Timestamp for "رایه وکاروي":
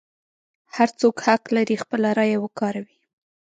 2.17-2.97